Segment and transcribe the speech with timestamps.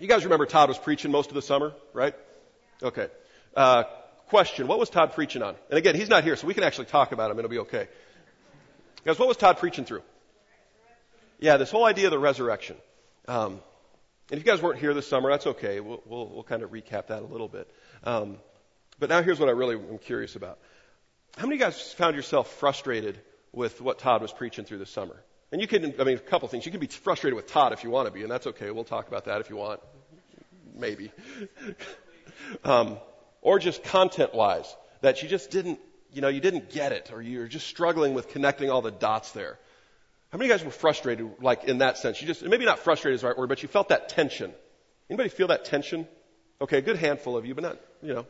[0.00, 2.14] You guys remember Todd was preaching most of the summer, right?
[2.82, 3.08] Okay.
[3.54, 3.84] Uh,
[4.28, 4.66] question.
[4.66, 5.54] What was Todd preaching on?
[5.68, 7.38] And again, he's not here, so we can actually talk about him.
[7.38, 7.86] It'll be okay.
[9.04, 10.00] Guys, what was Todd preaching through?
[11.38, 12.76] Yeah, this whole idea of the resurrection.
[13.28, 13.60] Um,
[14.30, 15.80] and if you guys weren't here this summer, that's okay.
[15.80, 17.70] We'll, we'll, we'll kind of recap that a little bit.
[18.02, 18.38] Um,
[18.98, 20.58] but now here's what I really am curious about.
[21.36, 23.20] How many of you guys found yourself frustrated
[23.52, 25.16] with what Todd was preaching through this summer?
[25.52, 26.64] And you can, I mean, a couple things.
[26.64, 28.70] You can be frustrated with Todd if you want to be, and that's okay.
[28.70, 29.80] We'll talk about that if you want.
[30.74, 31.10] Maybe.
[32.64, 32.98] um,
[33.42, 35.80] or just content wise, that you just didn't,
[36.12, 39.32] you know, you didn't get it, or you're just struggling with connecting all the dots
[39.32, 39.58] there.
[40.30, 42.20] How many of you guys were frustrated, like in that sense?
[42.20, 44.52] You just, maybe not frustrated is the right word, but you felt that tension.
[45.08, 46.06] Anybody feel that tension?
[46.60, 48.26] Okay, a good handful of you, but not, you know.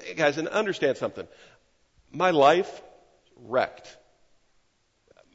[0.00, 1.28] Hey guys, and understand something.
[2.10, 2.82] My life
[3.36, 3.96] wrecked.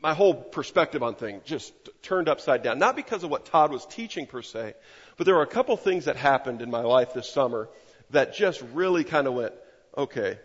[0.01, 2.79] My whole perspective on things just turned upside down.
[2.79, 4.73] Not because of what Todd was teaching per se,
[5.17, 7.69] but there were a couple things that happened in my life this summer
[8.11, 9.53] that just really kind of went,
[9.97, 10.39] okay,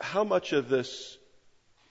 [0.00, 1.18] how much of this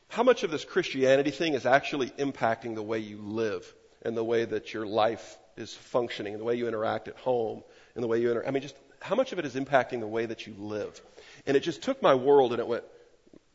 [0.10, 3.66] how much of this Christianity thing is actually impacting the way you live
[4.04, 7.64] and the way that your life is functioning and the way you interact at home
[7.96, 8.48] and the way you interact.
[8.48, 11.02] I mean, just how much of it is impacting the way that you live?
[11.48, 12.84] And it just took my world and it went,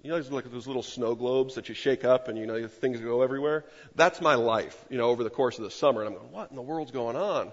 [0.02, 3.00] you know, like those little snow globes that you shake up and you know things
[3.00, 3.64] go everywhere.
[3.94, 6.02] That's my life, you know, over the course of the summer.
[6.02, 7.52] And I'm going, what in the world's going on?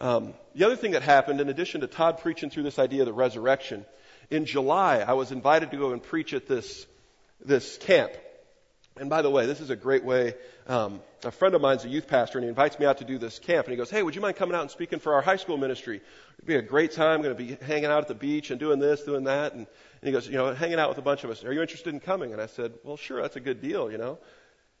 [0.00, 3.06] Um, the other thing that happened, in addition to Todd preaching through this idea of
[3.06, 3.84] the resurrection,
[4.30, 6.86] in July I was invited to go and preach at this
[7.44, 8.12] this camp
[8.96, 10.34] and by the way, this is a great way.
[10.66, 13.18] Um, a friend of mine's a youth pastor, and he invites me out to do
[13.18, 13.66] this camp.
[13.66, 15.56] And he goes, "Hey, would you mind coming out and speaking for our high school
[15.56, 16.00] ministry?
[16.38, 17.16] It'd be a great time.
[17.16, 19.66] I'm going to be hanging out at the beach and doing this, doing that." And,
[19.66, 21.44] and he goes, "You know, hanging out with a bunch of us.
[21.44, 23.22] Are you interested in coming?" And I said, "Well, sure.
[23.22, 24.18] That's a good deal, you know."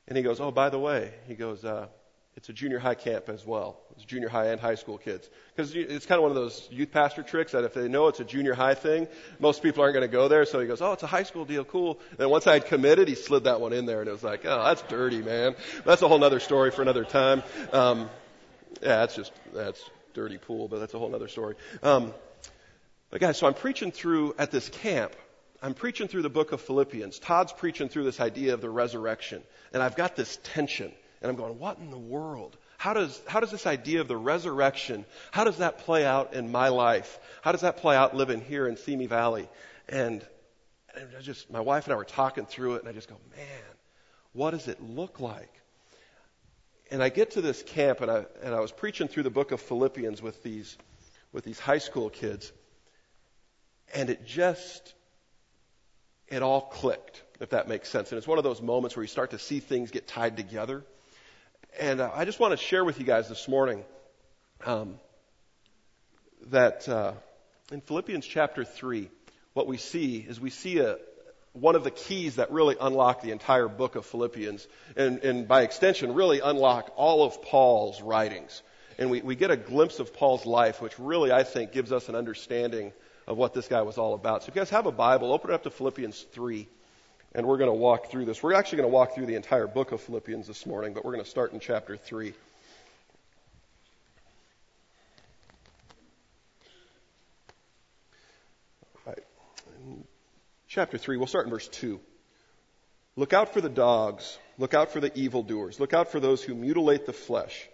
[0.08, 1.86] And he goes, "Oh, by the way," he goes, uh,
[2.34, 3.76] it's a junior high camp as well.
[3.94, 5.28] It's junior high and high school kids.
[5.54, 8.20] Because it's kind of one of those youth pastor tricks that if they know it's
[8.20, 9.06] a junior high thing,
[9.38, 10.46] most people aren't going to go there.
[10.46, 12.00] So he goes, oh, it's a high school deal, cool.
[12.10, 14.22] And then once I had committed, he slid that one in there, and it was
[14.22, 15.54] like, oh, that's dirty, man.
[15.84, 17.42] That's a whole other story for another time.
[17.72, 18.08] Um,
[18.80, 19.82] yeah, that's just that's
[20.14, 21.54] dirty pool, but that's a whole other story.
[21.82, 22.14] Um,
[23.10, 25.14] but guys, so I'm preaching through at this camp.
[25.62, 27.18] I'm preaching through the book of Philippians.
[27.18, 29.42] Todd's preaching through this idea of the resurrection,
[29.72, 30.92] and I've got this tension.
[31.22, 32.56] And I'm going, what in the world?
[32.78, 36.50] How does, how does this idea of the resurrection, how does that play out in
[36.50, 37.20] my life?
[37.42, 39.48] How does that play out living here in Simi Valley?
[39.88, 40.26] And,
[40.96, 43.16] and I just, my wife and I were talking through it, and I just go,
[43.36, 43.46] man,
[44.32, 45.52] what does it look like?
[46.90, 49.52] And I get to this camp, and I, and I was preaching through the book
[49.52, 50.76] of Philippians with these,
[51.32, 52.52] with these high school kids,
[53.94, 54.92] and it just,
[56.26, 58.10] it all clicked, if that makes sense.
[58.10, 60.84] And it's one of those moments where you start to see things get tied together.
[61.80, 63.82] And uh, I just want to share with you guys this morning
[64.66, 64.98] um,
[66.50, 67.14] that uh,
[67.70, 69.08] in Philippians chapter 3,
[69.54, 70.98] what we see is we see a,
[71.54, 74.66] one of the keys that really unlock the entire book of Philippians,
[74.96, 78.62] and, and by extension, really unlock all of Paul's writings.
[78.98, 82.10] And we, we get a glimpse of Paul's life, which really, I think, gives us
[82.10, 82.92] an understanding
[83.26, 84.42] of what this guy was all about.
[84.42, 86.68] So if you guys have a Bible, open it up to Philippians 3
[87.34, 88.42] and we're going to walk through this.
[88.42, 91.12] We're actually going to walk through the entire book of Philippians this morning, but we're
[91.12, 92.34] going to start in chapter 3.
[100.68, 102.00] chapter 3, we'll start in verse 2.
[103.16, 104.38] Look out for the dogs.
[104.56, 105.78] Look out for the evildoers.
[105.78, 107.68] Look out for those who mutilate the flesh.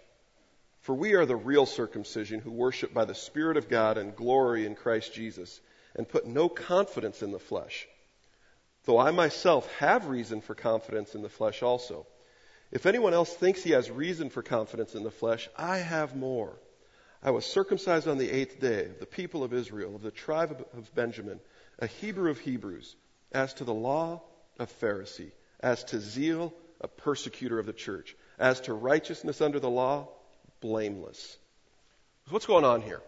[0.81, 4.65] For we are the real circumcision who worship by the Spirit of God and glory
[4.65, 5.61] in Christ Jesus
[5.95, 7.87] and put no confidence in the flesh
[8.85, 12.05] though I myself have reason for confidence in the flesh also.
[12.71, 16.59] If anyone else thinks he has reason for confidence in the flesh, I have more.
[17.21, 20.65] I was circumcised on the eighth day of the people of Israel, of the tribe
[20.73, 21.39] of Benjamin,
[21.79, 22.95] a Hebrew of Hebrews,
[23.31, 24.21] as to the law,
[24.59, 29.69] a Pharisee, as to zeal, a persecutor of the church, as to righteousness under the
[29.69, 30.07] law,
[30.61, 31.37] blameless.
[32.29, 33.01] What's going on here?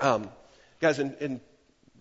[0.00, 0.28] Um,
[0.80, 1.40] guys, in, in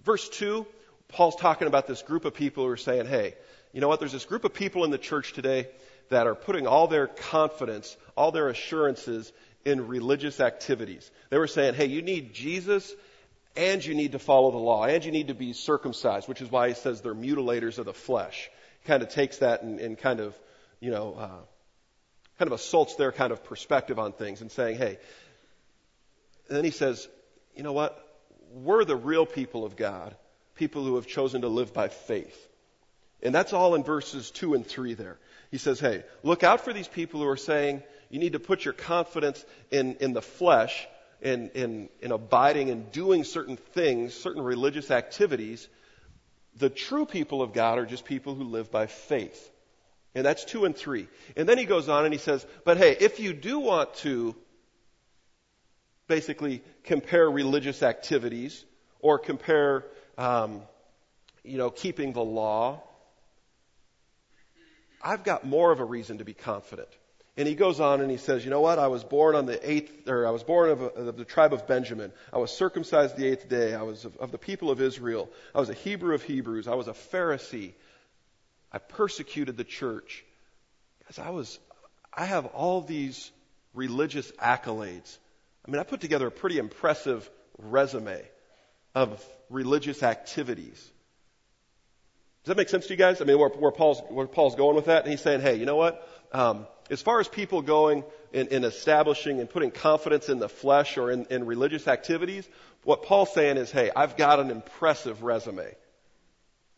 [0.03, 0.65] verse 2,
[1.09, 3.35] Paul's talking about this group of people who are saying, hey,
[3.71, 3.99] you know what?
[3.99, 5.67] There's this group of people in the church today
[6.09, 9.31] that are putting all their confidence, all their assurances
[9.65, 11.09] in religious activities.
[11.29, 12.93] They were saying, hey, you need Jesus
[13.55, 16.51] and you need to follow the law and you need to be circumcised, which is
[16.51, 18.49] why he says they're mutilators of the flesh.
[18.81, 20.37] He kind of takes that and, and kind of,
[20.79, 21.41] you know, uh,
[22.37, 24.97] kind of assaults their kind of perspective on things and saying, hey,
[26.47, 27.07] and then he says,
[27.55, 28.01] you know what?
[28.53, 30.15] We're the real people of God
[30.57, 32.47] people who have chosen to live by faith.
[33.23, 35.17] And that's all in verses 2 and 3 there.
[35.49, 38.65] He says, hey, look out for these people who are saying you need to put
[38.65, 40.87] your confidence in, in the flesh
[41.21, 45.67] in, in, in abiding and doing certain things, certain religious activities.
[46.57, 49.51] The true people of God are just people who live by faith.
[50.15, 51.07] And that's two and three.
[51.35, 54.35] And then he goes on and he says, but hey, if you do want to
[56.07, 58.63] basically compare religious activities
[58.99, 59.85] or compare,
[60.17, 60.61] um,
[61.43, 62.83] you know, keeping the law,
[65.01, 66.89] I've got more of a reason to be confident.
[67.37, 68.79] And he goes on and he says, you know what?
[68.79, 71.53] I was born on the eighth, or I was born of, a, of, the tribe
[71.53, 72.11] of Benjamin.
[72.33, 73.75] I was circumcised the eighth day.
[73.75, 75.29] I was of, of the people of Israel.
[75.53, 76.67] I was a Hebrew of Hebrews.
[76.67, 77.73] I was a Pharisee.
[78.71, 80.25] I persecuted the church.
[80.99, 81.59] Because I was,
[82.11, 83.31] I have all these
[83.75, 85.17] religious accolades.
[85.65, 87.29] I mean, I put together a pretty impressive
[87.59, 88.19] resume
[88.97, 90.75] of religious activities.
[92.43, 93.21] Does that make sense to you guys?
[93.21, 95.67] I mean, where, where Paul's where Paul's going with that, and he's saying, hey, you
[95.67, 96.07] know what?
[96.31, 98.03] Um, as far as people going
[98.33, 102.49] in, in, establishing and putting confidence in the flesh or in, in religious activities,
[102.83, 105.75] what Paul's saying is, hey, I've got an impressive resume.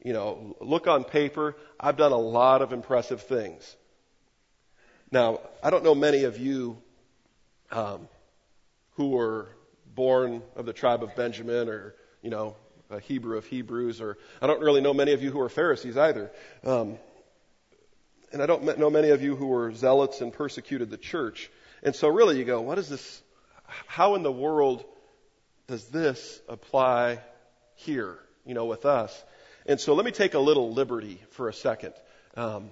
[0.04, 3.75] You know, look on paper, I've done a lot of impressive things.
[5.10, 6.77] Now, I don't know many of you
[7.71, 8.10] um,
[8.95, 9.48] who were
[9.95, 12.56] born of the tribe of Benjamin or, you know,
[12.89, 15.98] a Hebrew of Hebrews, or I don't really know many of you who are Pharisees
[15.98, 16.31] either.
[16.63, 16.98] Um,
[18.31, 21.51] and I don't know many of you who were zealots and persecuted the church.
[21.83, 23.21] And so really you go, what is this?
[23.88, 24.83] How in the world
[25.68, 27.19] does this apply
[27.75, 29.24] here, you know, with us?
[29.66, 31.94] And so let me take a little liberty for a second.
[32.36, 32.71] Um,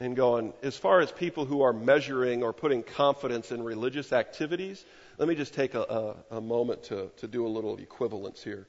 [0.00, 4.84] and going, as far as people who are measuring or putting confidence in religious activities,
[5.18, 8.66] let me just take a, a, a moment to, to do a little equivalence here.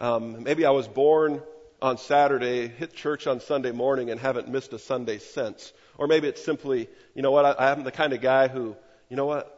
[0.00, 1.42] Um, maybe I was born
[1.82, 5.72] on Saturday, hit church on Sunday morning, and haven't missed a Sunday since.
[5.96, 8.76] Or maybe it's simply, you know what, I, I am the kind of guy who,
[9.08, 9.54] you know what,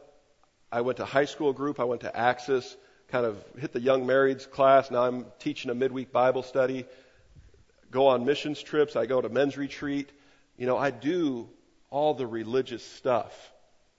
[0.71, 2.75] I went to high school group, I went to Axis,
[3.09, 4.89] kind of hit the young marrieds class.
[4.89, 6.85] Now I'm teaching a midweek Bible study,
[7.91, 10.09] go on missions trips, I go to men's retreat.
[10.61, 11.49] You know, I do
[11.89, 13.33] all the religious stuff.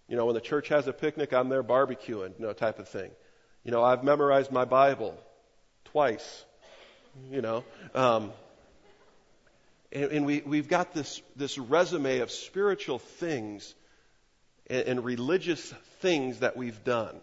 [0.07, 2.89] You know, when the church has a picnic, I'm there barbecuing, you know, type of
[2.89, 3.11] thing.
[3.65, 5.19] You know, I've memorized my Bible
[5.87, 6.45] twice
[7.31, 7.65] you know.
[7.95, 8.33] Um,
[9.91, 13.75] and, and we, we've got this, this resume of spiritual things
[14.69, 17.21] and, and religious things that we've done.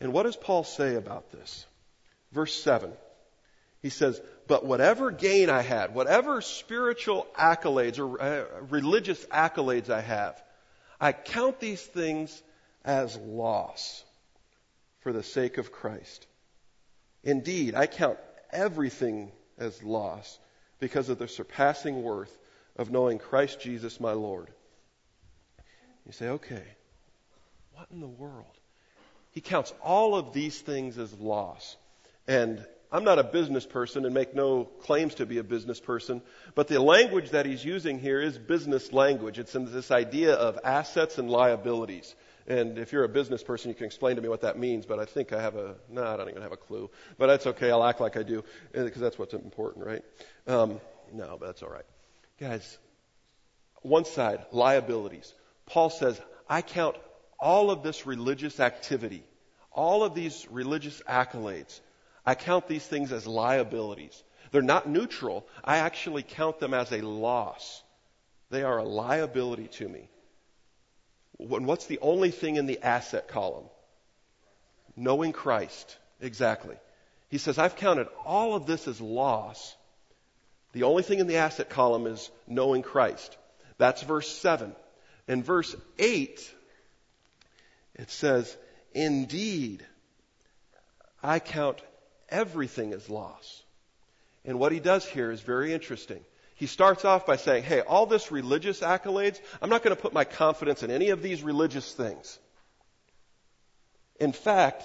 [0.00, 1.66] And what does Paul say about this?
[2.32, 2.92] Verse 7.
[3.82, 4.20] He says,
[4.52, 10.42] But whatever gain I had, whatever spiritual accolades or uh, religious accolades I have,
[11.00, 12.42] I count these things
[12.84, 14.04] as loss
[15.00, 16.26] for the sake of Christ.
[17.24, 18.18] Indeed, I count
[18.50, 20.38] everything as loss
[20.80, 22.36] because of the surpassing worth
[22.76, 24.48] of knowing Christ Jesus my Lord.
[26.04, 26.66] You say, okay,
[27.72, 28.58] what in the world?
[29.30, 31.74] He counts all of these things as loss.
[32.28, 32.62] And
[32.92, 36.20] I'm not a business person and make no claims to be a business person,
[36.54, 39.38] but the language that he's using here is business language.
[39.38, 42.14] It's in this idea of assets and liabilities.
[42.46, 44.98] And if you're a business person, you can explain to me what that means, but
[44.98, 46.90] I think I have a, no, I don't even have a clue.
[47.16, 47.70] But that's okay.
[47.70, 50.04] I'll act like I do, because that's what's important, right?
[50.46, 50.78] Um,
[51.14, 51.86] no, but that's all right.
[52.38, 52.78] Guys,
[53.80, 55.32] one side, liabilities.
[55.64, 56.96] Paul says, I count
[57.40, 59.24] all of this religious activity,
[59.70, 61.80] all of these religious accolades,
[62.24, 64.22] I count these things as liabilities.
[64.50, 65.46] They're not neutral.
[65.64, 67.82] I actually count them as a loss.
[68.50, 70.08] They are a liability to me.
[71.38, 73.64] What's the only thing in the asset column?
[74.94, 75.96] Knowing Christ.
[76.20, 76.76] Exactly.
[77.30, 79.74] He says, I've counted all of this as loss.
[80.72, 83.36] The only thing in the asset column is knowing Christ.
[83.78, 84.74] That's verse 7.
[85.28, 86.54] In verse 8,
[87.94, 88.54] it says,
[88.92, 89.84] Indeed,
[91.22, 91.80] I count
[92.32, 93.62] everything is loss.
[94.44, 96.24] And what he does here is very interesting.
[96.56, 100.12] He starts off by saying, hey, all this religious accolades, I'm not going to put
[100.12, 102.38] my confidence in any of these religious things.
[104.18, 104.82] In fact,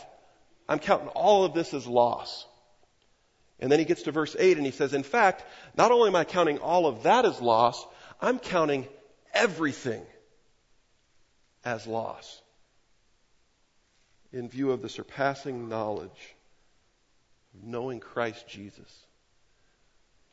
[0.69, 2.45] I'm counting all of this as loss.
[3.59, 5.43] And then he gets to verse 8 and he says, in fact,
[5.75, 7.83] not only am I counting all of that as loss,
[8.21, 8.87] I'm counting
[9.33, 10.03] everything
[11.65, 12.41] as loss
[14.31, 16.35] in view of the surpassing knowledge
[17.63, 19.05] knowing Christ Jesus.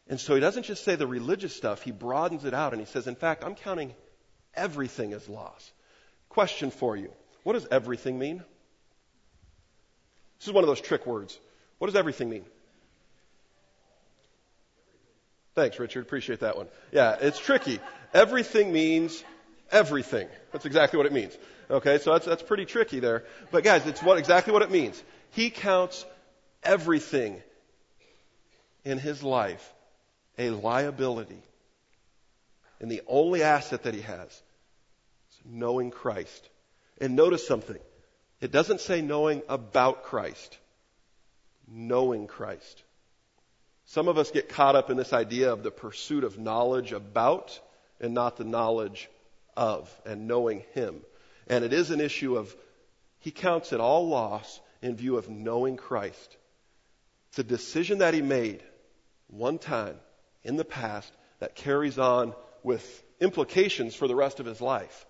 [0.09, 2.87] And so he doesn't just say the religious stuff, he broadens it out and he
[2.87, 3.95] says, in fact, I'm counting
[4.55, 5.73] everything as loss.
[6.29, 7.11] Question for you.
[7.43, 8.43] What does everything mean?
[10.39, 11.39] This is one of those trick words.
[11.79, 12.45] What does everything mean?
[15.55, 16.01] Thanks, Richard.
[16.01, 16.67] Appreciate that one.
[16.91, 17.79] Yeah, it's tricky.
[18.13, 19.23] Everything means
[19.71, 20.29] everything.
[20.53, 21.37] That's exactly what it means.
[21.71, 23.25] Okay, so that's, that's pretty tricky there.
[23.51, 25.03] But guys, it's what, exactly what it means.
[25.31, 26.05] He counts
[26.65, 27.43] everything
[28.85, 29.73] in his life
[30.39, 31.43] a liability.
[32.81, 36.49] And the only asset that he has is knowing Christ.
[37.01, 37.79] And notice something.
[38.41, 40.59] It doesn't say knowing about Christ.
[41.69, 42.83] Knowing Christ.
[43.87, 47.59] Some of us get caught up in this idea of the pursuit of knowledge about
[48.01, 49.09] and not the knowledge
[49.57, 51.01] of and knowing Him.
[51.47, 52.55] And it is an issue of,
[53.21, 56.37] He counts it all loss in view of knowing Christ.
[57.35, 58.63] It's a decision that He made
[59.27, 59.97] one time
[60.45, 65.05] in the past that carries on with implications for the rest of His life.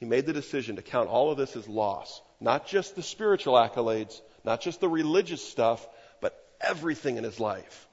[0.00, 2.20] He made the decision to count all of this as loss.
[2.40, 5.86] Not just the spiritual accolades, not just the religious stuff,
[6.20, 7.86] but everything in his life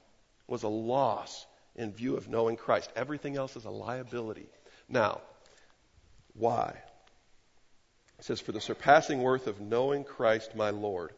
[0.48, 2.90] was a loss in view of knowing Christ.
[2.96, 4.48] Everything else is a liability.
[4.88, 5.20] Now,
[6.32, 6.74] why?
[8.18, 11.12] It says, For the surpassing worth of knowing Christ my Lord.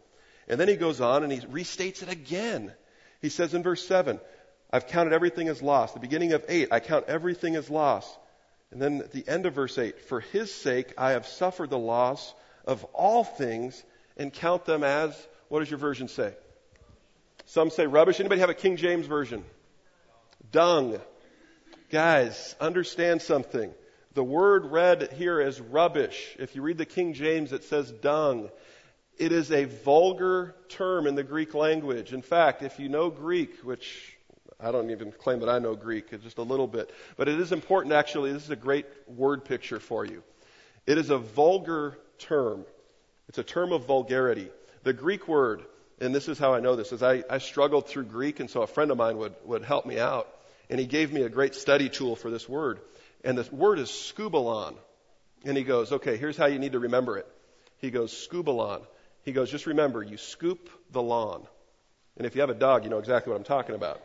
[0.50, 2.72] And then he goes on and he restates it again.
[3.22, 4.20] He says in verse 7,
[4.72, 5.92] I've counted everything as loss.
[5.92, 8.18] The beginning of 8, I count everything as loss.
[8.72, 11.78] And then at the end of verse 8, For his sake I have suffered the
[11.78, 13.80] loss of all things
[14.16, 15.16] and count them as,
[15.48, 16.34] what does your version say?
[17.46, 18.18] Some say rubbish.
[18.18, 19.44] Anybody have a King James version?
[20.50, 20.98] Dung.
[21.90, 23.72] Guys, understand something.
[24.14, 26.36] The word read here is rubbish.
[26.40, 28.50] If you read the King James, it says dung.
[29.20, 32.14] It is a vulgar term in the Greek language.
[32.14, 34.16] In fact, if you know Greek, which
[34.58, 37.52] I don't even claim that I know Greek, just a little bit, but it is
[37.52, 40.22] important actually, this is a great word picture for you.
[40.86, 42.64] It is a vulgar term.
[43.28, 44.48] It's a term of vulgarity.
[44.84, 45.64] The Greek word,
[46.00, 48.62] and this is how I know this, is I, I struggled through Greek, and so
[48.62, 50.34] a friend of mine would, would help me out.
[50.70, 52.80] And he gave me a great study tool for this word.
[53.22, 54.76] And the word is skubalon.
[55.44, 57.26] And he goes, okay, here's how you need to remember it.
[57.82, 58.80] He goes, skubalon.
[59.24, 61.46] He goes, just remember, you scoop the lawn.
[62.16, 64.00] And if you have a dog, you know exactly what I'm talking about.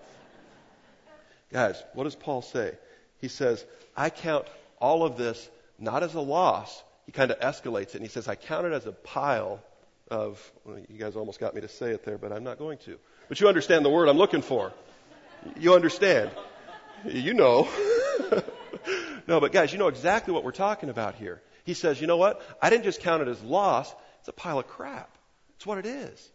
[1.52, 2.78] Guys, what does Paul say?
[3.20, 3.64] He says,
[3.96, 4.46] I count
[4.80, 8.28] all of this not as a loss, he kind of escalates it and he says,
[8.28, 9.62] I count it as a pile
[10.10, 12.78] of, well, you guys almost got me to say it there, but I'm not going
[12.80, 12.98] to.
[13.28, 14.72] But you understand the word I'm looking for.
[15.58, 16.32] You understand.
[17.06, 17.68] You know.
[19.28, 21.42] no, but guys, you know exactly what we're talking about here.
[21.64, 22.42] He says, you know what?
[22.62, 23.94] I didn't just count it as loss,
[24.26, 25.20] it's a pile of crap.
[25.56, 26.32] It's what it is.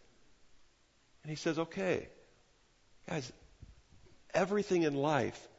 [1.23, 2.07] And he says, okay,
[3.09, 3.29] guys,
[4.33, 5.49] everything in life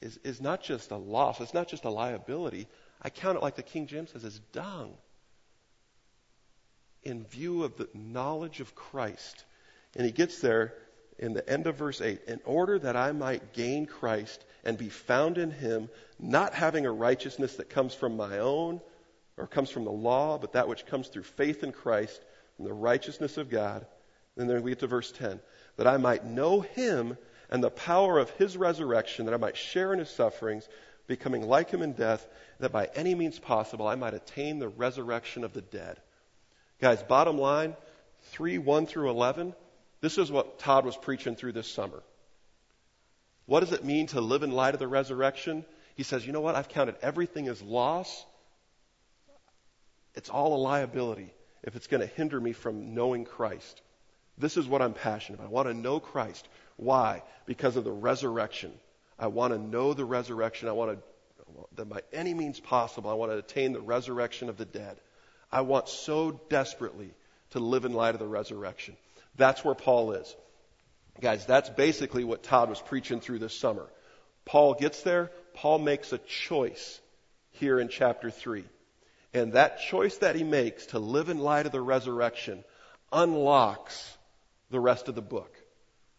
[0.00, 2.68] is, is not just a loss, it's not just a liability.
[3.02, 4.94] I count it like the King James says as dung
[7.02, 9.44] in view of the knowledge of Christ.
[9.96, 10.74] And he gets there
[11.18, 14.90] in the end of verse 8 in order that I might gain Christ and be
[14.90, 15.88] found in him,
[16.20, 18.80] not having a righteousness that comes from my own
[19.36, 22.20] or comes from the law, but that which comes through faith in Christ,
[22.58, 23.86] and the righteousness of God.
[24.36, 25.40] And then we get to verse 10
[25.76, 27.16] that I might know him
[27.50, 30.68] and the power of his resurrection, that I might share in his sufferings
[31.06, 32.26] becoming like him in death,
[32.60, 36.00] that by any means possible I might attain the resurrection of the dead.
[36.80, 37.76] Guys, bottom line,
[38.32, 39.54] 3 1 through 11,
[40.00, 42.02] this is what Todd was preaching through this summer.
[43.46, 45.64] What does it mean to live in light of the resurrection?
[45.96, 46.54] He says, you know what?
[46.54, 48.24] I've counted everything as loss.
[50.14, 53.80] It's all a liability if it's going to hinder me from knowing Christ.
[54.36, 55.48] This is what I'm passionate about.
[55.48, 56.46] I want to know Christ.
[56.76, 57.22] Why?
[57.46, 58.72] Because of the resurrection.
[59.18, 60.68] I want to know the resurrection.
[60.68, 64.56] I want to, that by any means possible, I want to attain the resurrection of
[64.56, 64.98] the dead.
[65.52, 67.14] I want so desperately
[67.50, 68.96] to live in light of the resurrection.
[69.36, 70.34] That's where Paul is.
[71.20, 73.86] Guys, that's basically what Todd was preaching through this summer.
[74.44, 75.30] Paul gets there.
[75.54, 77.00] Paul makes a choice
[77.52, 78.64] here in chapter 3.
[79.34, 82.62] And that choice that he makes to live in light of the resurrection
[83.12, 84.16] unlocks
[84.70, 85.52] the rest of the book.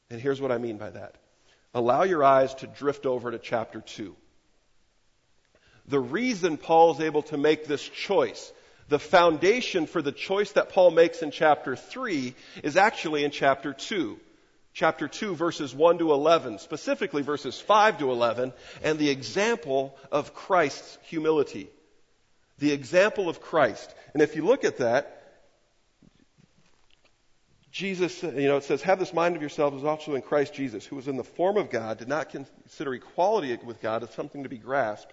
[0.10, 1.16] And here's what I mean by that
[1.74, 4.16] allow your eyes to drift over to chapter 2.
[5.88, 8.52] The reason Paul's able to make this choice,
[8.88, 13.74] the foundation for the choice that Paul makes in chapter 3 is actually in chapter
[13.74, 14.20] 2.
[14.74, 18.52] Chapter 2 verses 1 to 11, specifically verses 5 to 11,
[18.84, 21.70] and the example of Christ's humility.
[22.60, 23.94] The example of Christ.
[24.14, 25.12] And if you look at that,
[27.72, 30.86] Jesus, you know, it says, have this mind of yourselves as also in Christ Jesus,
[30.86, 34.44] who was in the form of God, did not consider equality with God as something
[34.44, 35.12] to be grasped,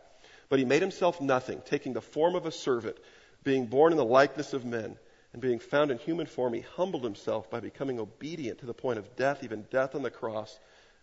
[0.48, 2.96] but he made himself nothing, taking the form of a servant,
[3.42, 4.96] being born in the likeness of men,
[5.32, 8.98] and being found in human form, he humbled himself by becoming obedient to the point
[8.98, 10.56] of death, even death on the cross.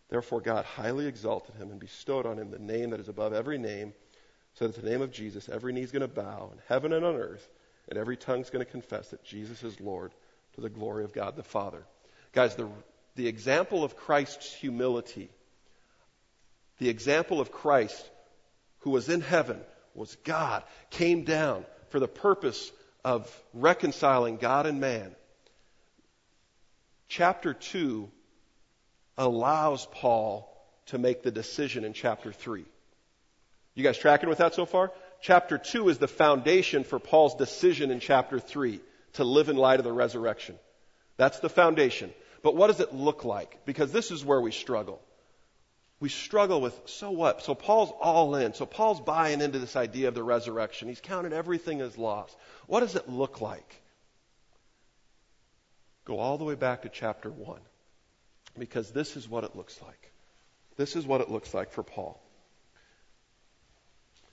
[0.09, 3.57] Therefore God highly exalted him and bestowed on him the name that is above every
[3.57, 3.93] name,
[4.55, 7.05] so that the name of Jesus, every knee is going to bow in heaven and
[7.05, 7.47] on earth,
[7.87, 10.11] and every tongue is going to confess that Jesus is Lord
[10.55, 11.83] to the glory of God the Father.
[12.33, 12.67] Guys, the,
[13.15, 15.29] the example of Christ's humility,
[16.77, 18.09] the example of Christ
[18.79, 19.59] who was in heaven,
[19.93, 22.71] was God, came down for the purpose
[23.03, 25.15] of reconciling God and man.
[27.07, 28.09] Chapter 2
[29.17, 30.45] allows Paul
[30.87, 32.65] to make the decision in chapter 3.
[33.79, 34.91] You guys tracking with that so far?
[35.21, 38.81] Chapter 2 is the foundation for Paul's decision in chapter 3
[39.13, 40.59] to live in light of the resurrection.
[41.15, 42.13] That's the foundation.
[42.43, 43.65] But what does it look like?
[43.65, 45.01] Because this is where we struggle.
[46.01, 47.41] We struggle with, so what?
[47.43, 48.53] So Paul's all in.
[48.53, 50.89] So Paul's buying into this idea of the resurrection.
[50.89, 52.35] He's counted everything as lost.
[52.67, 53.81] What does it look like?
[56.03, 57.61] Go all the way back to chapter 1.
[58.57, 60.11] Because this is what it looks like.
[60.75, 62.21] This is what it looks like for Paul.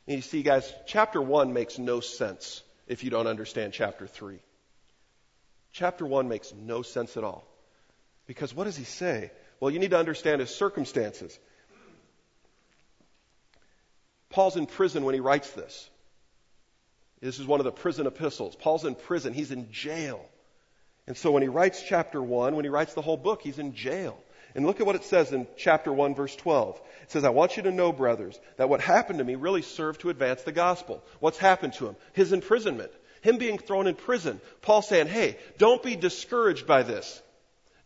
[0.07, 4.39] And you see, guys, chapter 1 makes no sense if you don't understand chapter 3.
[5.73, 7.47] Chapter 1 makes no sense at all.
[8.27, 9.31] Because what does he say?
[9.61, 11.39] Well, you need to understand his circumstances.
[14.31, 15.89] Paul's in prison when he writes this.
[17.21, 18.55] This is one of the prison epistles.
[18.55, 20.25] Paul's in prison, he's in jail.
[21.07, 23.75] And so when he writes chapter 1, when he writes the whole book, he's in
[23.75, 24.19] jail.
[24.57, 26.81] And look at what it says in chapter 1, verse 12.
[27.03, 30.01] It says, I want you to know, brothers, that what happened to me really served
[30.01, 31.05] to advance the gospel.
[31.21, 31.97] What's happened to him?
[32.15, 32.91] His imprisonment.
[33.21, 34.41] Him being thrown in prison.
[34.63, 37.21] Paul saying, hey, don't be discouraged by this.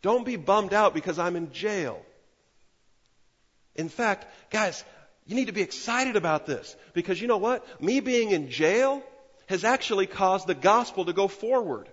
[0.00, 2.00] Don't be bummed out because I'm in jail.
[3.75, 4.85] In fact, guys,
[5.27, 7.83] you need to be excited about this because you know what?
[7.83, 9.03] Me being in jail
[9.49, 11.89] has actually caused the gospel to go forward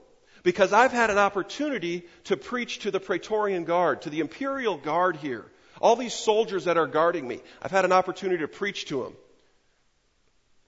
[0.48, 5.18] because I've had an opportunity to preach to the Praetorian Guard, to the Imperial Guard
[5.18, 5.44] here.
[5.82, 9.14] All these soldiers that are guarding me, I've had an opportunity to preach to them.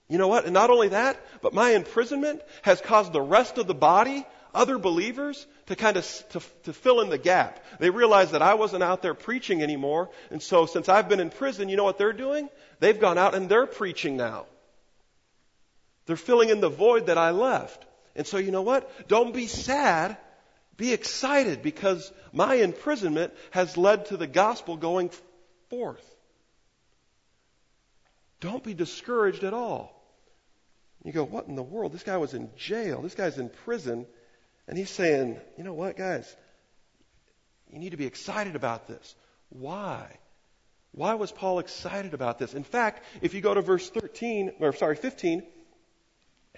[0.09, 0.43] You know what?
[0.43, 4.77] And not only that, but my imprisonment has caused the rest of the body, other
[4.77, 7.63] believers, to kind of to, to fill in the gap.
[7.79, 11.29] They realized that I wasn't out there preaching anymore, and so since I've been in
[11.29, 12.49] prison, you know what they're doing?
[12.81, 14.45] They've gone out and they're preaching now.
[16.05, 17.85] They're filling in the void that I left.
[18.15, 19.07] And so, you know what?
[19.07, 20.17] Don't be sad.
[20.77, 25.11] Be excited because my imprisonment has led to the gospel going
[25.69, 26.05] forth.
[28.39, 29.95] Don't be discouraged at all.
[31.03, 31.93] You go, what in the world?
[31.93, 33.01] This guy was in jail.
[33.01, 34.05] This guy's in prison.
[34.67, 36.33] And he's saying, you know what, guys?
[37.71, 39.15] You need to be excited about this.
[39.49, 40.17] Why?
[40.91, 42.53] Why was Paul excited about this?
[42.53, 45.43] In fact, if you go to verse 13, or sorry, 15,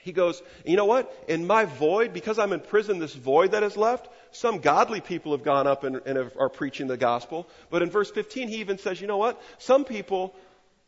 [0.03, 1.13] he goes, you know what?
[1.27, 5.31] In my void, because I'm in prison, this void that is left, some godly people
[5.33, 7.47] have gone up and, and have, are preaching the gospel.
[7.69, 9.41] But in verse 15, he even says, you know what?
[9.59, 10.33] Some people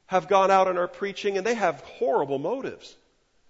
[0.07, 2.95] have gone out and are preaching and they have horrible motives.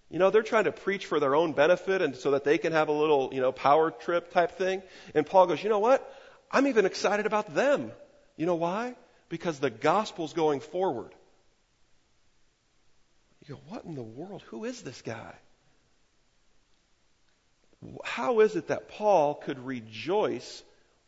[0.09, 2.73] You know, they're trying to preach for their own benefit and so that they can
[2.73, 4.83] have a little, you know, power trip type thing.
[5.15, 6.07] And Paul goes, you know what?
[6.51, 7.91] I'm even excited about them.
[8.35, 8.95] You know why?
[9.29, 11.11] Because the gospel's going forward.
[13.47, 14.43] You go, what in the world?
[14.47, 15.33] Who is this guy?
[18.03, 20.63] How is it that Paul could rejoice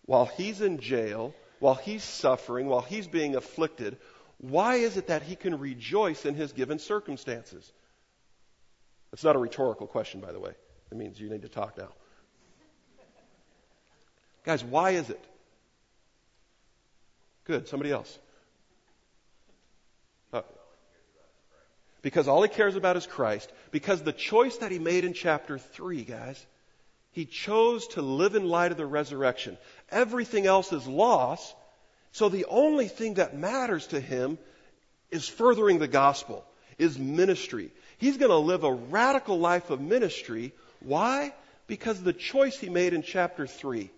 [0.06, 3.98] while he's in jail, while he's suffering, while he's being afflicted?
[4.38, 7.72] Why is it that he can rejoice in his given circumstances?
[9.14, 10.52] It's not a rhetorical question, by the way.
[10.92, 11.90] It means you need to talk now.
[14.44, 15.24] Guys, why is it?
[17.46, 17.68] Good.
[17.68, 18.20] Somebody else.
[20.34, 20.42] Uh,
[22.02, 23.52] because all he cares about is Christ.
[23.72, 26.46] Because the choice that he made in chapter 3, guys,
[27.16, 29.58] he chose to live in light of the resurrection.
[29.90, 31.56] Everything else is loss.
[32.12, 34.38] So the only thing that matters to him
[35.12, 36.44] is furthering the gospel,
[36.78, 37.72] is ministry.
[38.00, 40.52] He's going to live a radical life of ministry.
[40.82, 41.34] Why?
[41.68, 43.90] Because of the choice he made in chapter 3.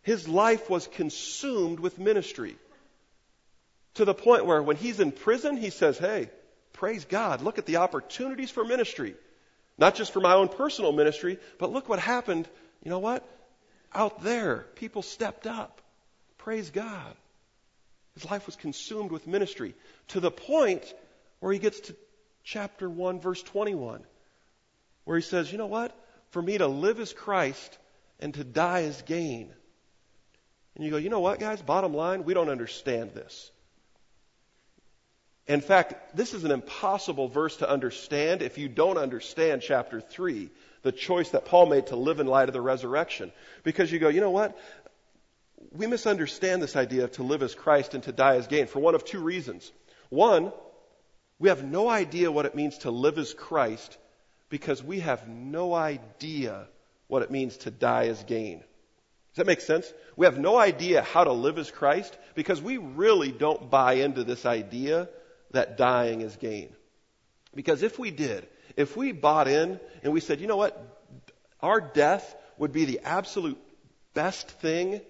[0.00, 2.56] His life was consumed with ministry.
[3.96, 6.30] To the point where when he's in prison, he says, Hey,
[6.72, 9.16] praise God, look at the opportunities for ministry.
[9.78, 12.48] Not just for my own personal ministry, but look what happened.
[12.82, 13.26] You know what?
[13.94, 15.80] Out there, people stepped up.
[16.38, 17.14] Praise God.
[18.14, 19.74] His life was consumed with ministry
[20.08, 20.92] to the point
[21.40, 21.96] where he gets to
[22.44, 24.02] chapter 1, verse 21,
[25.04, 25.96] where he says, You know what?
[26.30, 27.78] For me to live as Christ
[28.20, 29.52] and to die as gain.
[30.74, 31.62] And you go, You know what, guys?
[31.62, 33.51] Bottom line, we don't understand this.
[35.48, 40.50] In fact, this is an impossible verse to understand if you don't understand chapter 3,
[40.82, 43.32] the choice that Paul made to live in light of the resurrection.
[43.64, 44.56] Because you go, you know what?
[45.72, 48.80] We misunderstand this idea of to live as Christ and to die as gain for
[48.80, 49.70] one of two reasons.
[50.10, 50.52] One,
[51.42, 53.98] We have no idea what it means to live as Christ
[54.48, 56.68] because we have no idea
[57.08, 58.58] what it means to die as gain.
[58.58, 59.92] Does that make sense?
[60.14, 64.22] We have no idea how to live as Christ because we really don't buy into
[64.22, 65.08] this idea
[65.52, 66.68] that dying is gain.
[67.54, 70.78] Because if we did, if we bought in and we said, you know what,
[71.60, 73.58] our death would be the absolute
[74.14, 75.00] best thing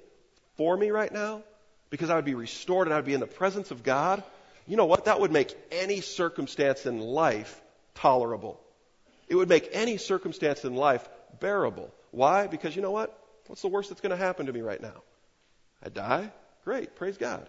[0.57, 1.43] for me right now
[1.91, 4.23] because I would be restored and I would be in the presence of God,
[4.67, 5.05] you know what?
[5.07, 7.61] That would make any circumstance in life
[7.95, 8.61] tolerable.
[9.29, 11.07] It would make any circumstance in life
[11.41, 11.93] bearable.
[12.11, 12.47] Why?
[12.47, 13.19] Because you know what?
[13.47, 15.03] What's the worst that's going to happen to me right now?
[15.83, 16.31] I die?
[16.65, 16.97] Great.
[16.97, 17.49] Praise God.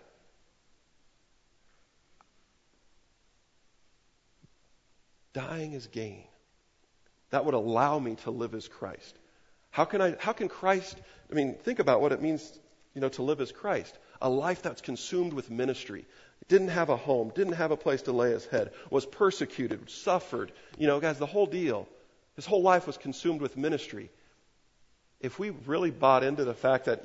[5.34, 6.24] Dying is gain.
[7.32, 9.18] That would allow me to live as Christ.
[9.72, 10.96] How can I, how can Christ,
[11.32, 12.60] I mean, think about what it means,
[12.94, 13.98] you know, to live as Christ.
[14.22, 16.06] A life that's consumed with ministry.
[16.48, 20.52] Didn't have a home, didn't have a place to lay his head, was persecuted, suffered.
[20.78, 21.88] You know, guys, the whole deal.
[22.36, 24.12] His whole life was consumed with ministry.
[25.20, 27.04] If we really bought into the fact that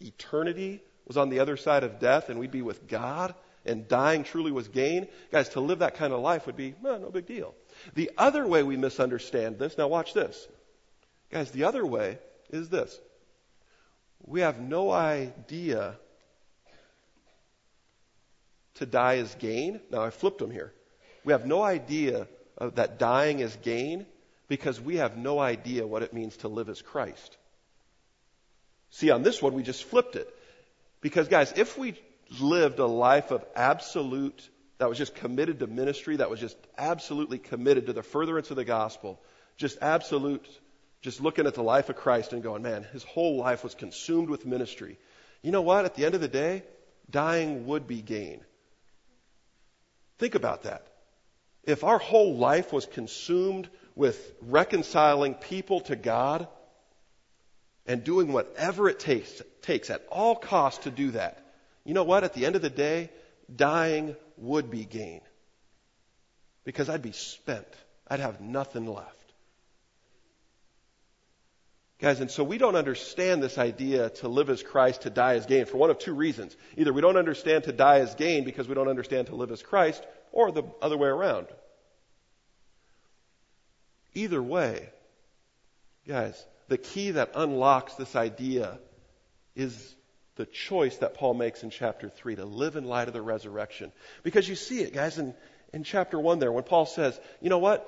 [0.00, 4.24] eternity was on the other side of death and we'd be with God and dying
[4.24, 7.26] truly was gain, guys, to live that kind of life would be, well, no big
[7.26, 7.54] deal.
[7.94, 10.48] The other way we misunderstand this, now watch this.
[11.30, 12.18] Guys, the other way
[12.50, 12.98] is this.
[14.26, 15.96] We have no idea
[18.74, 19.80] to die is gain.
[19.90, 20.72] Now I flipped them here.
[21.24, 22.26] We have no idea
[22.58, 24.06] that dying is gain
[24.48, 27.36] because we have no idea what it means to live as Christ.
[28.90, 30.28] See, on this one, we just flipped it.
[31.00, 31.94] Because, guys, if we
[32.38, 37.38] lived a life of absolute, that was just committed to ministry, that was just absolutely
[37.38, 39.20] committed to the furtherance of the gospel,
[39.56, 40.46] just absolute,
[41.02, 44.30] just looking at the life of Christ and going, man, his whole life was consumed
[44.30, 44.98] with ministry.
[45.42, 45.84] You know what?
[45.84, 46.62] At the end of the day,
[47.10, 48.40] dying would be gain.
[50.18, 50.86] Think about that.
[51.64, 56.46] If our whole life was consumed with reconciling people to God
[57.86, 61.39] and doing whatever it takes, takes at all costs to do that,
[61.84, 62.24] you know what?
[62.24, 63.10] At the end of the day,
[63.54, 65.20] dying would be gain.
[66.64, 67.66] Because I'd be spent.
[68.08, 69.16] I'd have nothing left.
[72.00, 75.44] Guys, and so we don't understand this idea to live as Christ, to die as
[75.44, 76.56] gain, for one of two reasons.
[76.78, 79.62] Either we don't understand to die as gain because we don't understand to live as
[79.62, 81.46] Christ, or the other way around.
[84.14, 84.88] Either way,
[86.08, 88.78] guys, the key that unlocks this idea
[89.54, 89.94] is
[90.36, 93.92] the choice that Paul makes in chapter 3 to live in light of the resurrection.
[94.22, 95.34] Because you see it, guys, in,
[95.72, 97.86] in chapter 1 there, when Paul says, you know what?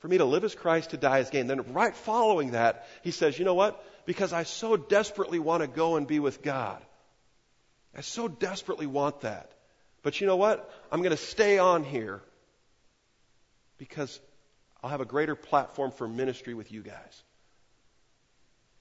[0.00, 1.46] For me to live as Christ, to die as gain.
[1.48, 3.82] Then right following that, he says, you know what?
[4.06, 6.80] Because I so desperately want to go and be with God.
[7.96, 9.50] I so desperately want that.
[10.02, 10.70] But you know what?
[10.92, 12.22] I'm going to stay on here
[13.76, 14.20] because
[14.82, 17.22] I'll have a greater platform for ministry with you guys.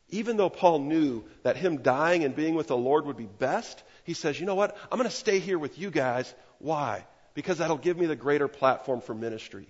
[0.10, 3.84] Even though Paul knew that him dying and being with the Lord would be best,
[4.06, 4.78] he says, you know what?
[4.92, 6.34] I'm going to stay here with you guys.
[6.60, 7.06] Why?
[7.34, 9.68] Because that'll give me the greater platform for ministry.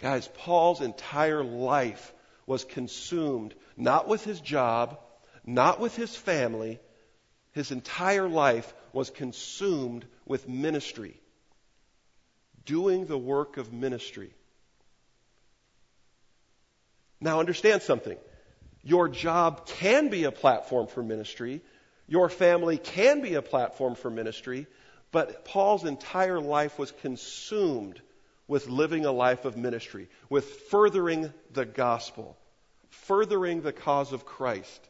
[0.00, 2.12] Guys, Paul's entire life
[2.46, 4.98] was consumed not with his job,
[5.44, 6.78] not with his family.
[7.52, 11.18] His entire life was consumed with ministry,
[12.64, 14.30] doing the work of ministry.
[17.20, 18.16] Now, understand something.
[18.88, 21.60] Your job can be a platform for ministry.
[22.06, 24.66] Your family can be a platform for ministry.
[25.12, 28.00] But Paul's entire life was consumed
[28.46, 32.38] with living a life of ministry, with furthering the gospel,
[32.88, 34.88] furthering the cause of Christ.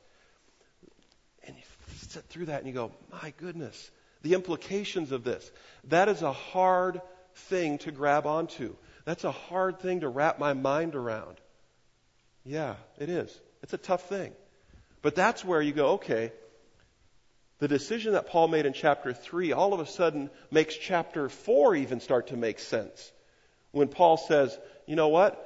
[1.45, 1.63] And you
[1.97, 3.91] sit through that and you go, my goodness,
[4.23, 5.51] the implications of this.
[5.89, 7.01] That is a hard
[7.35, 8.77] thing to grab onto.
[9.07, 11.41] That's a hard thing to wrap my mind around.
[12.45, 13.37] Yeah, it is.
[13.63, 14.33] It's a tough thing.
[15.03, 16.33] But that's where you go, okay,
[17.59, 21.77] the decision that Paul made in chapter 3 all of a sudden makes chapter 4
[21.77, 23.13] even start to make sense.
[23.73, 25.45] When Paul says, you know what?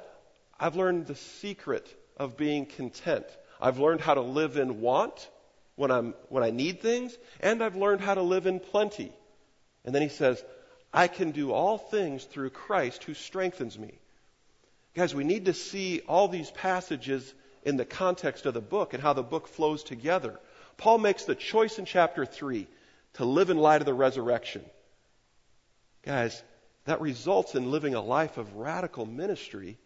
[0.59, 3.25] I've learned the secret of being content.
[3.59, 5.29] I've learned how to live in want
[5.75, 9.11] when, I'm, when I need things, and I've learned how to live in plenty.
[9.83, 10.43] And then he says,
[10.93, 13.97] I can do all things through Christ who strengthens me.
[14.93, 17.33] Guys, we need to see all these passages
[17.65, 20.39] in the context of the book and how the book flows together.
[20.77, 22.67] Paul makes the choice in chapter 3
[23.13, 24.63] to live in light of the resurrection.
[26.03, 26.41] Guys,
[26.85, 29.77] that results in living a life of radical ministry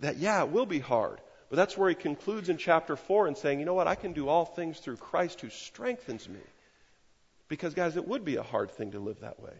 [0.00, 1.20] that, yeah, it will be hard.
[1.48, 4.12] But that's where he concludes in chapter 4 and saying, you know what, I can
[4.12, 6.40] do all things through Christ who strengthens me.
[7.48, 9.52] Because, guys, it would be a hard thing to live that way.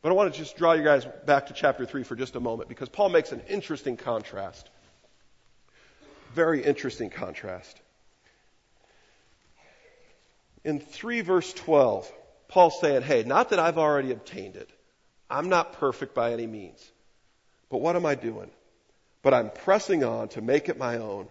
[0.00, 2.40] But I want to just draw you guys back to chapter 3 for just a
[2.40, 4.70] moment because Paul makes an interesting contrast.
[6.34, 7.80] Very interesting contrast.
[10.64, 12.10] In 3 verse 12,
[12.48, 14.70] Paul's saying, hey, not that I've already obtained it.
[15.30, 16.84] I'm not perfect by any means.
[17.70, 18.50] But what am I doing?
[19.22, 21.28] But I'm pressing on to make it my own.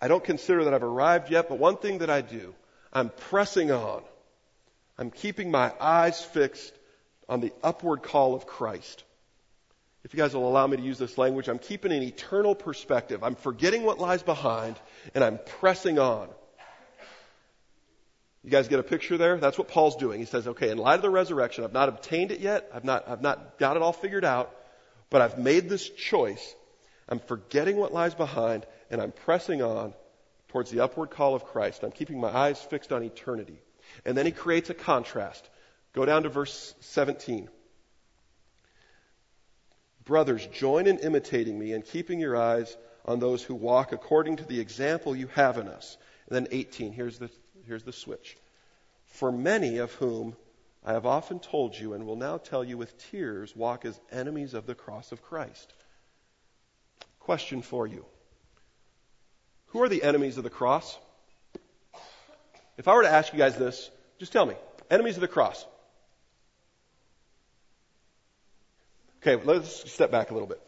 [0.00, 2.54] I don't consider that I've arrived yet, but one thing that I do,
[2.92, 4.02] I'm pressing on.
[4.98, 6.72] I'm keeping my eyes fixed
[7.28, 9.04] on the upward call of Christ.
[10.06, 13.24] If you guys will allow me to use this language, I'm keeping an eternal perspective.
[13.24, 14.76] I'm forgetting what lies behind
[15.16, 16.28] and I'm pressing on.
[18.44, 19.36] You guys get a picture there?
[19.38, 20.20] That's what Paul's doing.
[20.20, 22.70] He says, okay, in light of the resurrection, I've not obtained it yet.
[22.72, 24.54] I've not, I've not got it all figured out,
[25.10, 26.54] but I've made this choice.
[27.08, 29.92] I'm forgetting what lies behind and I'm pressing on
[30.50, 31.82] towards the upward call of Christ.
[31.82, 33.58] I'm keeping my eyes fixed on eternity.
[34.04, 35.50] And then he creates a contrast.
[35.94, 37.48] Go down to verse 17.
[40.06, 44.44] Brothers, join in imitating me and keeping your eyes on those who walk according to
[44.44, 45.98] the example you have in us.
[46.28, 47.28] And then 18, here's the,
[47.66, 48.36] here's the switch.
[49.06, 50.36] For many of whom
[50.84, 54.54] I have often told you and will now tell you with tears walk as enemies
[54.54, 55.74] of the cross of Christ.
[57.18, 58.04] Question for you
[59.66, 60.96] Who are the enemies of the cross?
[62.78, 64.54] If I were to ask you guys this, just tell me.
[64.88, 65.66] Enemies of the cross.
[69.22, 70.60] Okay, let's step back a little bit.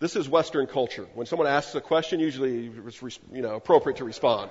[0.00, 1.06] This is Western culture.
[1.14, 4.50] When someone asks a question, usually it's you know appropriate to respond.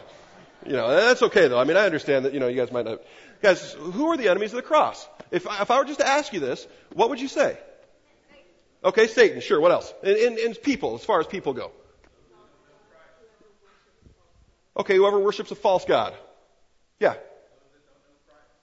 [0.65, 1.59] You know, that's okay though.
[1.59, 3.01] I mean, I understand that you know you guys might not.
[3.41, 5.07] Guys, who are the enemies of the cross?
[5.31, 7.57] If if I were just to ask you this, what would you say?
[8.83, 9.41] Okay, Satan.
[9.41, 9.59] Sure.
[9.59, 9.93] What else?
[10.03, 11.71] And, and, and people, as far as people go.
[14.75, 16.13] Okay, whoever worships a false god.
[16.99, 17.15] Yeah.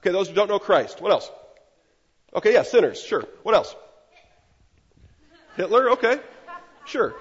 [0.01, 1.01] Okay, those who don't know Christ.
[1.01, 1.31] What else?
[2.35, 3.03] Okay, yeah, sinners.
[3.03, 3.25] Sure.
[3.43, 3.75] What else?
[5.57, 5.91] Hitler?
[5.93, 6.19] Okay.
[6.87, 7.15] Sure.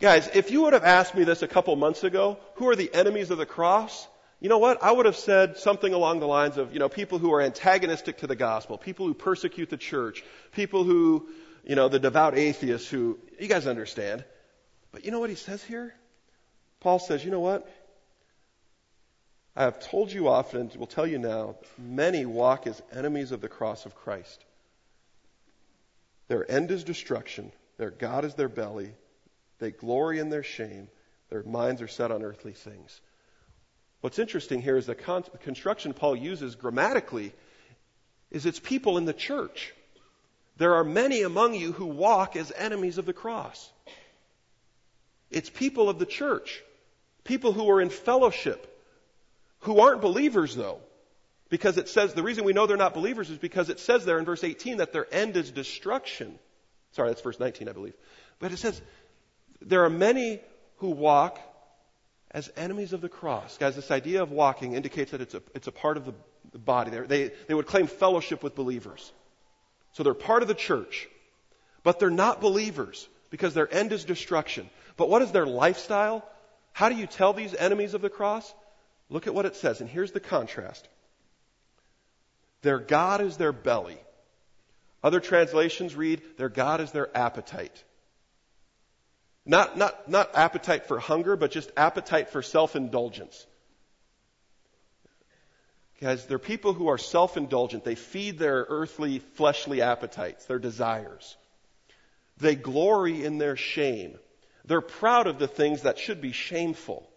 [0.00, 2.92] Guys, if you would have asked me this a couple months ago, who are the
[2.92, 4.06] enemies of the cross?
[4.40, 4.82] You know what?
[4.82, 8.18] I would have said something along the lines of, you know, people who are antagonistic
[8.18, 11.28] to the gospel, people who persecute the church, people who,
[11.64, 14.24] you know, the devout atheists who, you guys understand.
[14.92, 15.94] But you know what he says here?
[16.80, 17.68] Paul says, you know what?
[19.56, 23.40] I have told you often, and will tell you now, many walk as enemies of
[23.40, 24.44] the cross of Christ.
[26.28, 27.50] Their end is destruction.
[27.78, 28.92] Their God is their belly.
[29.58, 30.88] They glory in their shame.
[31.30, 33.00] Their minds are set on earthly things.
[34.00, 37.32] What's interesting here is the, con- construction Paul uses grammatically
[38.30, 39.74] is it's people in the church.
[40.56, 43.72] There are many among you who walk as enemies of the cross.
[45.30, 46.62] It's people of the church,
[47.24, 48.66] people who are in fellowship,
[49.60, 50.80] who aren't believers though.
[51.50, 54.18] Because it says, the reason we know they're not believers is because it says there
[54.18, 56.38] in verse 18 that their end is destruction.
[56.92, 57.94] Sorry, that's verse 19, I believe.
[58.38, 58.80] But it says,
[59.60, 60.40] there are many
[60.76, 61.38] who walk
[62.30, 63.56] as enemies of the cross.
[63.58, 66.14] Guys, this idea of walking indicates that it's a, it's a part of the,
[66.58, 66.90] body.
[66.90, 69.12] They, they would claim fellowship with believers.
[69.92, 71.08] So they're part of the church,
[71.82, 74.70] but they're not believers because their end is destruction.
[74.96, 76.26] But what is their lifestyle?
[76.72, 78.54] How do you tell these enemies of the cross?
[79.10, 80.88] Look at what it says, and here's the contrast.
[82.62, 83.98] Their God is their belly.
[85.02, 87.84] Other translations read, their God is their appetite.
[89.46, 93.46] Not, not, not appetite for hunger, but just appetite for self-indulgence.
[96.00, 97.84] Guys, they're people who are self-indulgent.
[97.84, 101.36] They feed their earthly, fleshly appetites, their desires.
[102.36, 104.18] They glory in their shame.
[104.64, 107.08] They're proud of the things that should be shameful.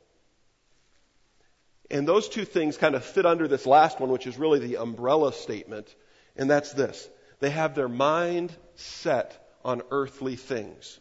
[1.92, 4.78] And those two things kind of fit under this last one, which is really the
[4.78, 5.94] umbrella statement,
[6.38, 7.10] and that's this.
[7.42, 11.00] They have their mind set on earthly things.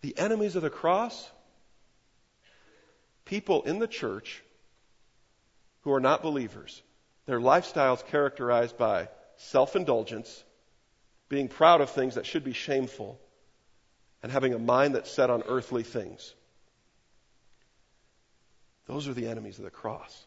[0.00, 1.30] The enemies of the cross,
[3.24, 4.42] people in the church
[5.82, 6.82] who are not believers,
[7.26, 10.42] their lifestyles characterized by self indulgence,
[11.28, 13.20] being proud of things that should be shameful,
[14.20, 16.34] and having a mind that's set on earthly things.
[18.86, 20.26] Those are the enemies of the cross.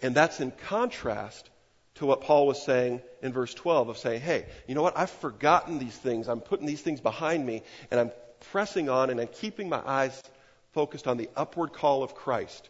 [0.00, 1.50] And that's in contrast
[1.96, 4.98] to what Paul was saying in verse 12 of saying, hey, you know what?
[4.98, 6.28] I've forgotten these things.
[6.28, 8.10] I'm putting these things behind me and I'm
[8.50, 10.20] pressing on and I'm keeping my eyes
[10.72, 12.68] focused on the upward call of Christ.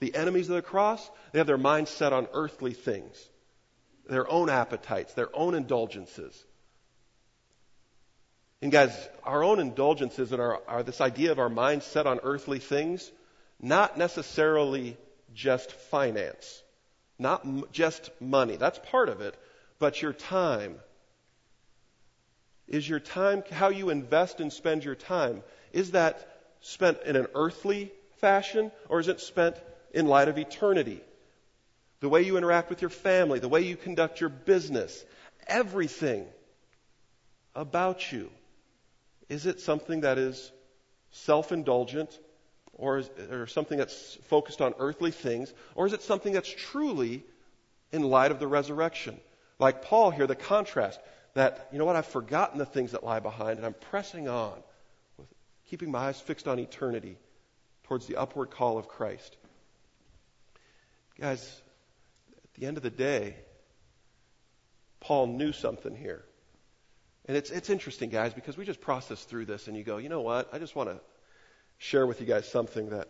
[0.00, 3.14] The enemies of the cross, they have their minds set on earthly things,
[4.08, 6.44] their own appetites, their own indulgences.
[8.62, 12.20] And guys, our own indulgences and our, our, this idea of our minds set on
[12.22, 13.10] earthly things
[13.60, 14.96] not necessarily
[15.34, 16.62] just finance.
[17.18, 18.56] Not m- just money.
[18.56, 19.36] That's part of it.
[19.78, 20.80] But your time.
[22.68, 26.26] Is your time, how you invest and spend your time, is that
[26.60, 29.56] spent in an earthly fashion or is it spent
[29.92, 31.00] in light of eternity?
[32.00, 35.04] The way you interact with your family, the way you conduct your business,
[35.46, 36.26] everything
[37.54, 38.30] about you.
[39.28, 40.50] Is it something that is
[41.10, 42.18] self indulgent
[42.74, 45.52] or, is, or something that's focused on earthly things?
[45.74, 47.24] Or is it something that's truly
[47.92, 49.18] in light of the resurrection?
[49.58, 51.00] Like Paul here, the contrast
[51.34, 54.54] that, you know what, I've forgotten the things that lie behind and I'm pressing on,
[55.18, 55.28] with
[55.68, 57.16] keeping my eyes fixed on eternity
[57.84, 59.36] towards the upward call of Christ.
[61.20, 61.62] Guys,
[62.32, 63.36] at the end of the day,
[65.00, 66.24] Paul knew something here.
[67.26, 70.08] And it's, it's interesting, guys, because we just process through this and you go, you
[70.08, 70.48] know what?
[70.52, 71.00] I just want to
[71.82, 73.08] share with you guys something that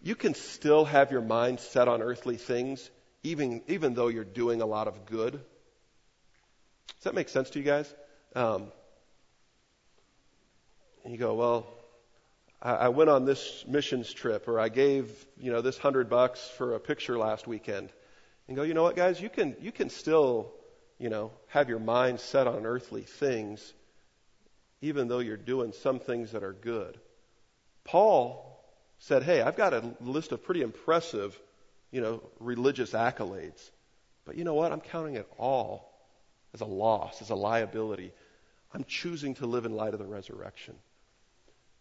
[0.00, 2.88] you can still have your mind set on earthly things,
[3.24, 5.32] even, even though you're doing a lot of good.
[5.32, 7.92] Does that make sense to you guys?
[8.36, 8.68] Um,
[11.04, 11.66] you go, well,
[12.62, 16.48] I, I went on this missions trip, or I gave, you know, this hundred bucks
[16.56, 17.90] for a picture last weekend.
[18.46, 19.20] And go, you know what, guys?
[19.20, 20.52] You can, you can still
[20.98, 23.72] you know, have your mind set on earthly things,
[24.80, 26.98] even though you're doing some things that are good.
[27.84, 28.44] Paul
[28.98, 31.38] said, Hey, I've got a list of pretty impressive,
[31.90, 33.70] you know, religious accolades.
[34.24, 34.72] But you know what?
[34.72, 35.90] I'm counting it all
[36.54, 38.12] as a loss, as a liability.
[38.74, 40.74] I'm choosing to live in light of the resurrection.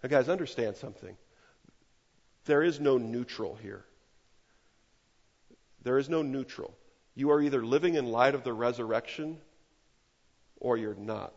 [0.01, 1.17] Now, guys, understand something.
[2.45, 3.83] There is no neutral here.
[5.83, 6.73] There is no neutral.
[7.15, 9.39] You are either living in light of the resurrection
[10.59, 11.33] or you're not.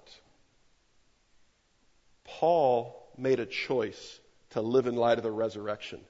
[2.39, 6.01] Paul made a choice to live in light of the resurrection.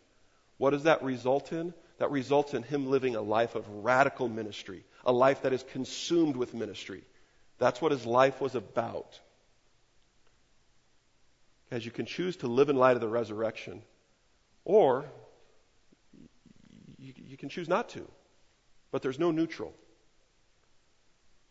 [0.58, 1.72] What does that result in?
[1.98, 6.36] That results in him living a life of radical ministry, a life that is consumed
[6.36, 7.02] with ministry.
[7.58, 9.18] That's what his life was about.
[11.70, 13.82] As you can choose to live in light of the resurrection,
[14.64, 15.04] or
[16.98, 18.06] you, you can choose not to.
[18.90, 19.72] But there's no neutral.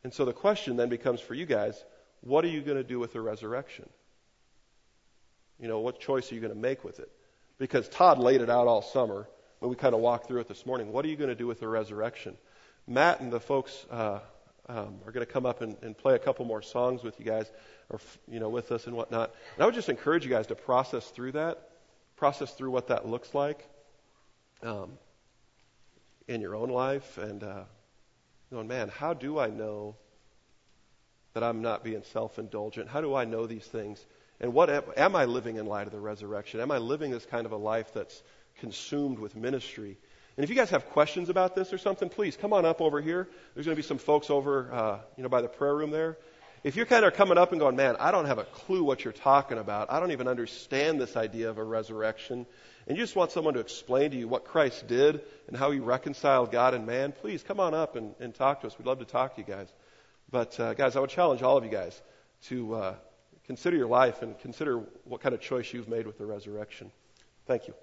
[0.04, 1.84] And so the question then becomes for you guys
[2.22, 3.88] what are you going to do with the resurrection?
[5.60, 7.12] You know, what choice are you going to make with it?
[7.58, 9.28] Because Todd laid it out all summer
[9.60, 10.92] when we kind of walked through it this morning.
[10.92, 12.38] What are you going to do with the resurrection?
[12.88, 14.20] Matt and the folks uh,
[14.68, 17.26] um, are going to come up and, and, play a couple more songs with you
[17.26, 17.52] guys,
[17.90, 19.34] or you know, with us and whatnot.
[19.56, 21.70] And I would just encourage you guys to process through that,
[22.16, 23.68] process through what that looks like.
[24.62, 24.92] Um,
[26.30, 27.64] in your own life and uh,
[28.52, 29.96] going, man, how do I know
[31.34, 32.88] that I'm not being self indulgent?
[32.88, 34.06] How do I know these things?
[34.42, 36.60] And what am, I living in light of the resurrection?
[36.62, 38.24] Am I living this kind of a life that's
[38.60, 39.98] consumed with ministry?
[40.38, 43.02] And if you guys have questions about this or something, please come on up over
[43.02, 43.28] here.
[43.54, 46.18] There's going to be some folks over, uh, you know, by the prayer room there.
[46.64, 49.04] If you're kind of coming up and going, man, I don't have a clue what
[49.04, 49.92] you're talking about.
[49.92, 52.46] I don't even understand this idea of a resurrection
[52.90, 55.80] and you just want someone to explain to you what Christ did and how he
[55.80, 58.78] reconciled God and man, please come on up and, and talk to us.
[58.80, 59.72] We'd love to talk to you guys.
[60.32, 62.00] But, uh, guys, I would challenge all of you guys
[62.46, 62.96] to uh,
[63.50, 66.92] consider your life and consider what kind of choice you've made with the resurrection.
[67.48, 67.74] Thank you.